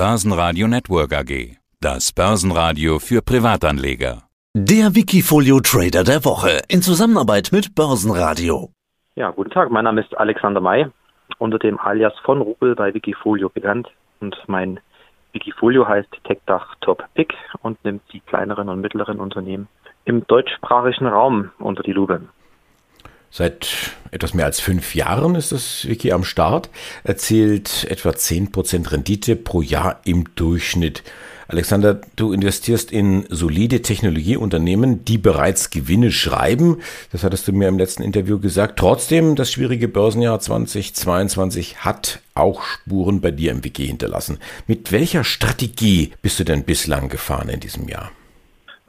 [0.00, 1.58] Börsenradio Network AG.
[1.78, 4.22] Das Börsenradio für Privatanleger.
[4.56, 8.70] Der Wikifolio Trader der Woche in Zusammenarbeit mit Börsenradio.
[9.14, 9.70] Ja, guten Tag.
[9.70, 10.86] Mein Name ist Alexander May,
[11.36, 13.88] unter dem Alias von Rubel bei Wikifolio bekannt.
[14.20, 14.80] Und mein
[15.34, 19.68] Wikifolio heißt TechDach Top Pick und nimmt die kleineren und mittleren Unternehmen
[20.06, 22.22] im deutschsprachigen Raum unter die Lupe.
[23.30, 26.68] Seit etwas mehr als fünf Jahren ist das Wiki am Start,
[27.04, 31.04] erzielt etwa 10% Rendite pro Jahr im Durchschnitt.
[31.50, 36.78] Alexander, du investierst in solide Technologieunternehmen, die bereits Gewinne schreiben.
[37.10, 38.78] Das hattest du mir im letzten Interview gesagt.
[38.78, 44.38] Trotzdem, das schwierige Börsenjahr 2022 hat auch Spuren bei dir im Wiki hinterlassen.
[44.68, 48.12] Mit welcher Strategie bist du denn bislang gefahren in diesem Jahr?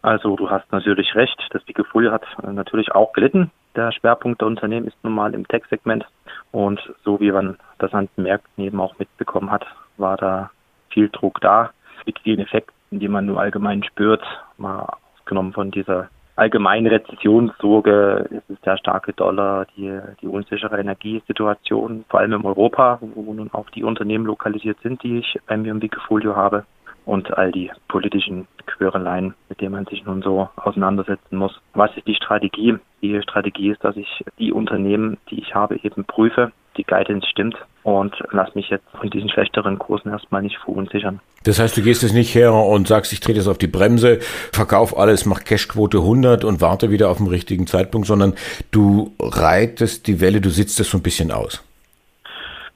[0.01, 4.87] Also du hast natürlich recht, das Wikifolio hat natürlich auch gelitten der Schwerpunkt der Unternehmen
[4.87, 6.05] ist nun mal im Tech-Segment.
[6.51, 9.65] Und so wie man das an den Märkten eben auch mitbekommen hat,
[9.97, 10.51] war da
[10.89, 11.71] viel Druck da
[12.05, 14.23] mit vielen Effekten, die man nur allgemein spürt.
[14.57, 22.05] Mal ausgenommen von dieser allgemeinen Rezessionssorge ist es der starke Dollar, die, die unsichere Energiesituation,
[22.09, 25.71] vor allem in Europa, wo nun auch die Unternehmen lokalisiert sind, die ich bei mir
[25.71, 26.65] im Wikifolio habe
[27.05, 31.59] und all die politischen Quereleien, mit denen man sich nun so auseinandersetzen muss.
[31.73, 32.77] Was ist die Strategie?
[33.01, 37.55] Die Strategie ist, dass ich die Unternehmen, die ich habe, eben prüfe, die Guidance stimmt
[37.83, 41.19] und lass mich jetzt von diesen schlechteren Kursen erstmal nicht verunsichern.
[41.43, 44.19] Das heißt, du gehst jetzt nicht her und sagst, ich trete jetzt auf die Bremse,
[44.53, 48.35] verkauf alles, mach Cashquote 100 und warte wieder auf den richtigen Zeitpunkt, sondern
[48.69, 51.63] du reitest die Welle, du sitzt das so ein bisschen aus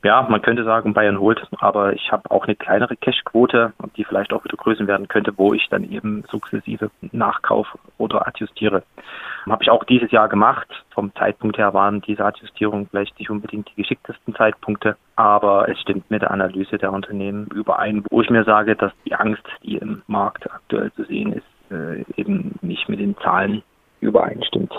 [0.06, 4.34] ja, man könnte sagen, Bayern holt, aber ich habe auch eine kleinere Cashquote, die vielleicht
[4.34, 8.84] auch wieder größer werden könnte, wo ich dann eben sukzessive nachkaufe oder adjustiere.
[9.50, 10.68] Habe ich auch dieses Jahr gemacht.
[10.92, 16.12] Vom Zeitpunkt her waren diese Adjustierungen vielleicht nicht unbedingt die geschicktesten Zeitpunkte, aber es stimmt
[16.12, 20.04] mit der Analyse der Unternehmen überein, wo ich mir sage, dass die Angst, die im
[20.06, 23.64] Markt aktuell zu sehen ist, äh, eben nicht mit den Zahlen
[24.02, 24.72] übereinstimmt.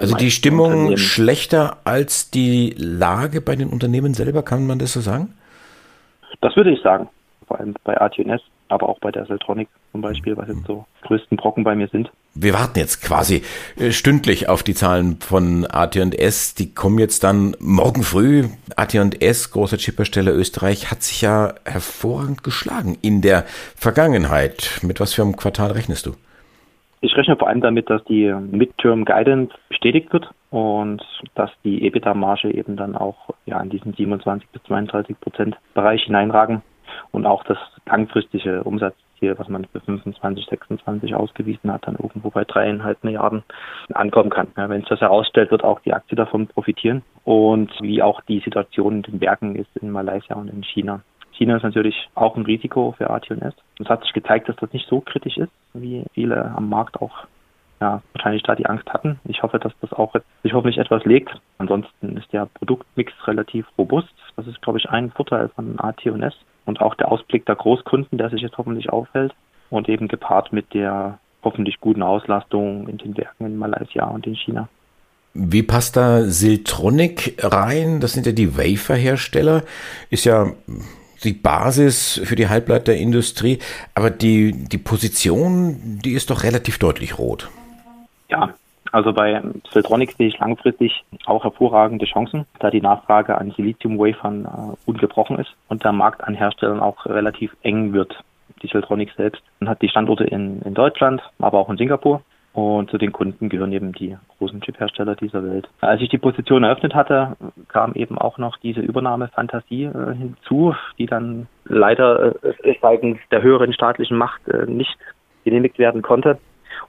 [0.00, 5.00] Also die Stimmung schlechter als die Lage bei den Unternehmen selber, kann man das so
[5.00, 5.34] sagen?
[6.40, 7.08] Das würde ich sagen.
[7.46, 11.36] Vor allem bei AT&S, aber auch bei der Seltronic zum Beispiel, was jetzt so größten
[11.36, 12.10] Brocken bei mir sind.
[12.34, 13.42] Wir warten jetzt quasi
[13.76, 16.54] äh, stündlich auf die Zahlen von AT&S.
[16.54, 18.48] Die kommen jetzt dann morgen früh.
[18.76, 23.44] AT&S, großer Chiphersteller Österreich, hat sich ja hervorragend geschlagen in der
[23.76, 24.80] Vergangenheit.
[24.82, 26.14] Mit was für einem Quartal rechnest du?
[27.04, 31.02] Ich rechne vor allem damit, dass die Midterm Guidance bestätigt wird und
[31.34, 36.62] dass die EBITDA-Marge eben dann auch ja, in diesen 27 bis 32 Prozent Bereich hineinragen
[37.12, 42.44] und auch das langfristige Umsatzziel, was man für 25, 26 ausgewiesen hat, dann irgendwo bei
[42.44, 43.42] dreieinhalb Milliarden
[43.92, 44.48] ankommen kann.
[44.56, 48.40] Ja, wenn es das herausstellt, wird auch die Aktie davon profitieren und wie auch die
[48.40, 51.02] Situation in den Werken ist in Malaysia und in China.
[51.36, 53.54] China ist natürlich auch ein Risiko für AT&S.
[53.80, 57.26] Es hat sich gezeigt, dass das nicht so kritisch ist, wie viele am Markt auch
[57.80, 59.18] ja, wahrscheinlich da die Angst hatten.
[59.24, 61.30] Ich hoffe, dass das auch sich hoffentlich etwas legt.
[61.58, 64.14] Ansonsten ist der Produktmix relativ robust.
[64.36, 66.34] Das ist, glaube ich, ein Vorteil von AT&S
[66.66, 69.34] und auch der Ausblick der Großkunden, der sich jetzt hoffentlich aufhält
[69.70, 74.34] und eben gepaart mit der hoffentlich guten Auslastung in den Werken in Malaysia und in
[74.34, 74.68] China.
[75.34, 78.00] Wie passt da Siltronic rein?
[78.00, 79.64] Das sind ja die Waferhersteller.
[80.08, 80.52] Ist ja
[81.24, 83.58] die Basis für die Halbleiterindustrie,
[83.94, 87.48] aber die, die Position, die ist doch relativ deutlich rot.
[88.28, 88.54] Ja,
[88.92, 89.42] also bei
[89.72, 95.52] Siltronic sehe ich langfristig auch hervorragende Chancen, da die Nachfrage an Silizium-Wafern äh, ungebrochen ist
[95.68, 98.16] und der Markt an Herstellern auch relativ eng wird.
[98.62, 102.22] Die Siltronic selbst hat die Standorte in, in Deutschland, aber auch in Singapur
[102.54, 105.68] und zu den Kunden gehören eben die großen Chiphersteller dieser Welt.
[105.80, 111.06] Als ich die Position eröffnet hatte, kam eben auch noch diese Übernahmefantasie äh, hinzu, die
[111.06, 114.96] dann leider äh, seitens der höheren staatlichen Macht äh, nicht
[115.42, 116.38] genehmigt werden konnte.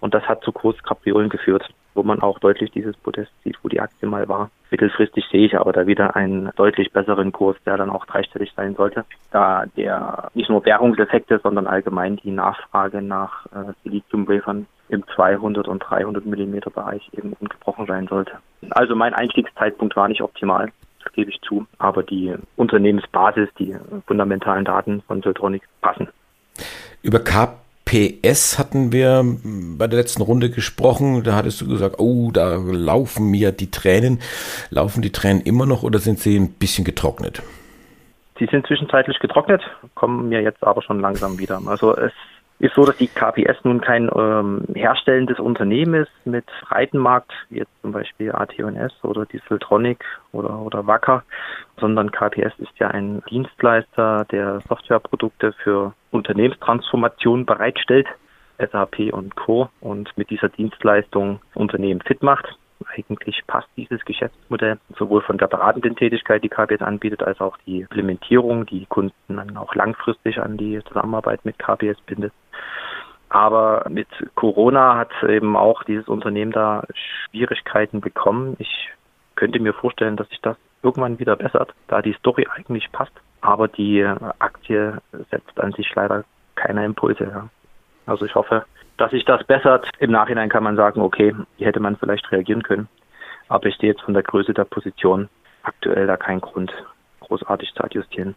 [0.02, 3.80] Und das hat zu Großkapriolen geführt, wo man auch deutlich dieses Podest sieht, wo die
[3.80, 4.52] Aktie mal war.
[4.70, 8.76] Mittelfristig sehe ich aber da wieder einen deutlich besseren Kurs, der dann auch dreistellig sein
[8.76, 15.68] sollte, da der nicht nur Währungseffekte, sondern allgemein die Nachfrage nach äh, Siliziumwafern im 200
[15.68, 18.34] und 300 Millimeter Bereich eben ungebrochen sein sollte.
[18.70, 20.72] Also mein Einstiegszeitpunkt war nicht optimal,
[21.04, 23.76] das gebe ich zu, aber die Unternehmensbasis, die
[24.08, 26.10] fundamentalen Daten von Siltronic passen.
[27.02, 27.20] Über
[27.86, 29.24] KPS hatten wir
[29.78, 31.24] bei der letzten Runde gesprochen.
[31.24, 34.20] Da hattest du gesagt, oh, da laufen mir die Tränen.
[34.70, 37.42] Laufen die Tränen immer noch oder sind sie ein bisschen getrocknet?
[38.38, 39.62] Sie sind zwischenzeitlich getrocknet,
[39.94, 41.62] kommen mir jetzt aber schon langsam wieder.
[41.68, 42.12] Also es
[42.60, 47.72] ist so, dass die KPS nun kein ähm, herstellendes Unternehmen ist mit Breitenmarkt, wie jetzt
[47.82, 50.04] zum Beispiel AT&S oder Dieseltronic
[50.34, 51.24] oder, oder Wacker,
[51.80, 58.08] sondern KPS ist ja ein Dienstleister, der Softwareprodukte für Unternehmenstransformation bereitstellt,
[58.58, 59.70] SAP und Co.
[59.82, 62.46] und mit dieser Dienstleistung Unternehmen fit macht.
[62.96, 67.82] Eigentlich passt dieses Geschäftsmodell sowohl von der beratenden Tätigkeit, die KPS anbietet, als auch die
[67.82, 72.34] Implementierung, die Kunden dann auch langfristig an die Zusammenarbeit mit KPS bindet.
[73.30, 78.56] Aber mit Corona hat eben auch dieses Unternehmen da Schwierigkeiten bekommen.
[78.60, 78.90] Ich
[79.36, 83.14] könnte mir vorstellen, dass sich das irgendwann wieder bessert, da die Story eigentlich passt.
[83.46, 84.04] Aber die
[84.40, 84.98] Aktie
[85.30, 86.24] setzt an sich leider
[86.56, 87.26] keine Impulse.
[87.26, 87.50] Ja.
[88.08, 88.66] Also ich hoffe,
[88.98, 89.88] dass sich das bessert.
[90.00, 92.88] Im Nachhinein kann man sagen, okay, hier hätte man vielleicht reagieren können.
[93.48, 95.30] Aber ich sehe jetzt von der Größe der Position
[95.62, 96.74] aktuell da keinen Grund,
[97.20, 98.34] großartig zu adjustieren.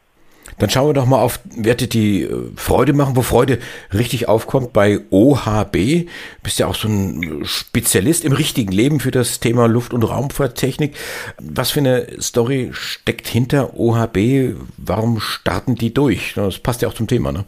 [0.59, 3.59] Dann schauen wir doch mal auf Werte, die äh, Freude machen, wo Freude
[3.93, 6.09] richtig aufkommt bei OHB.
[6.43, 10.97] Bist ja auch so ein Spezialist im richtigen Leben für das Thema Luft- und Raumfahrttechnik.
[11.41, 14.57] Was für eine Story steckt hinter OHB?
[14.77, 16.35] Warum starten die durch?
[16.35, 17.45] Das passt ja auch zum Thema, ne?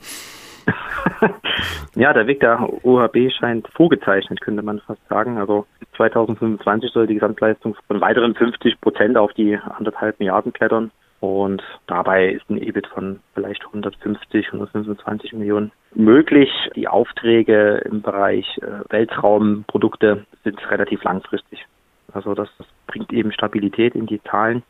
[1.94, 5.38] ja, der Weg der OHB scheint vorgezeichnet, könnte man fast sagen.
[5.38, 5.66] Also
[5.96, 10.90] 2025 soll die Gesamtleistung von weiteren 50 Prozent auf die anderthalb Milliarden klettern.
[11.20, 16.50] Und dabei ist ein EBIT von vielleicht 150, 125 Millionen möglich.
[16.74, 21.66] Die Aufträge im Bereich äh, Weltraumprodukte sind relativ langfristig.
[22.12, 24.62] Also das, das bringt eben Stabilität in die Zahlen.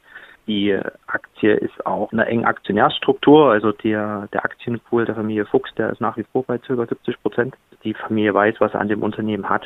[0.48, 0.76] Die
[1.06, 6.00] Aktie ist auch eine enge Aktionärsstruktur, also der, der Aktienpool der Familie Fuchs, der ist
[6.00, 6.74] nach wie vor bei ca.
[6.74, 7.54] 70 Prozent.
[7.84, 9.64] Die Familie weiß, was er an dem Unternehmen hat.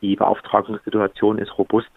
[0.00, 1.90] Die Beauftragungssituation ist robust.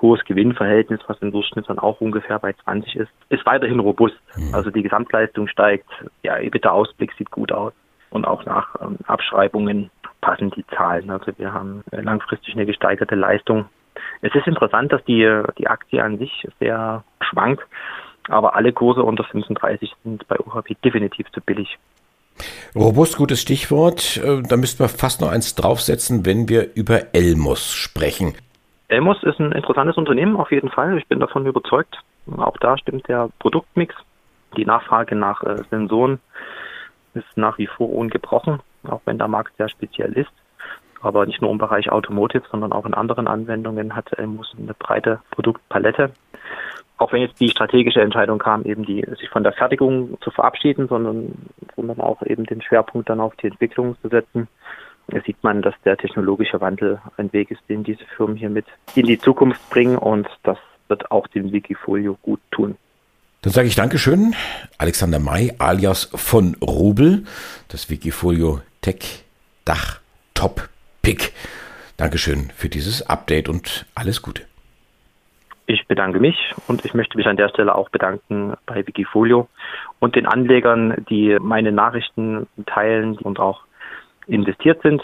[0.00, 4.16] Hohes Gewinnverhältnis, was im Durchschnitt dann auch ungefähr bei 20 ist, ist weiterhin robust.
[4.36, 4.54] Mhm.
[4.54, 5.88] Also die Gesamtleistung steigt,
[6.22, 7.72] ja, der Ausblick sieht gut aus
[8.10, 11.10] und auch nach ähm, Abschreibungen passen die Zahlen.
[11.10, 13.66] Also wir haben äh, langfristig eine gesteigerte Leistung.
[14.22, 17.62] Es ist interessant, dass die, die Aktie an sich sehr schwankt,
[18.28, 21.78] aber alle Kurse unter 35 sind bei OHP definitiv zu billig.
[22.74, 24.20] Robust, gutes Stichwort.
[24.22, 28.34] Äh, da müssten wir fast noch eins draufsetzen, wenn wir über Elmos sprechen.
[28.90, 30.98] Elmos ist ein interessantes Unternehmen auf jeden Fall.
[30.98, 31.96] Ich bin davon überzeugt.
[32.36, 33.94] Auch da stimmt der Produktmix.
[34.56, 36.18] Die Nachfrage nach äh, Sensoren
[37.14, 40.32] ist nach wie vor ungebrochen, auch wenn der Markt sehr speziell ist.
[41.00, 45.20] Aber nicht nur im Bereich Automotive, sondern auch in anderen Anwendungen hat Elmos eine breite
[45.30, 46.10] Produktpalette.
[46.98, 50.88] Auch wenn jetzt die strategische Entscheidung kam, eben die, sich von der Fertigung zu verabschieden,
[50.88, 51.32] sondern,
[51.76, 54.48] sondern auch eben den Schwerpunkt dann auf die Entwicklung zu setzen,
[55.24, 59.06] sieht man, dass der technologische Wandel ein Weg ist, den diese Firmen hier mit in
[59.06, 60.58] die Zukunft bringen und das
[60.88, 62.76] wird auch dem Wikifolio gut tun.
[63.42, 64.34] Dann sage ich Dankeschön,
[64.76, 67.24] Alexander May alias von Rubel,
[67.68, 69.24] das Wikifolio Tech
[69.64, 70.00] Dach
[70.34, 70.68] Top
[71.02, 71.32] Pick.
[71.96, 74.42] Dankeschön für dieses Update und alles Gute.
[75.66, 76.36] Ich bedanke mich
[76.66, 79.48] und ich möchte mich an der Stelle auch bedanken bei Wikifolio
[80.00, 83.62] und den Anlegern, die meine Nachrichten teilen und auch
[84.30, 85.02] investiert sind.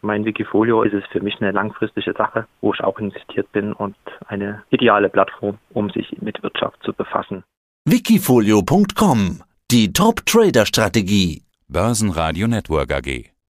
[0.00, 3.96] Mein Wikifolio ist es für mich eine langfristige Sache, wo ich auch investiert bin und
[4.26, 7.44] eine ideale Plattform, um sich mit Wirtschaft zu befassen.
[7.84, 11.42] Wikifolio.com Die Top Trader Strategie.
[11.68, 13.31] Börsenradio Network AG.